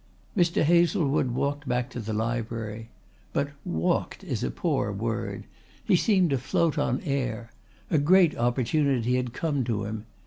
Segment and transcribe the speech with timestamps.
[0.35, 0.63] Mr.
[0.63, 2.89] Hazlewood walked back to the library.
[3.33, 5.43] But "walked" is a poor word.
[5.83, 7.51] He seemed to float on air.
[7.91, 10.07] A great opportunity had come to him.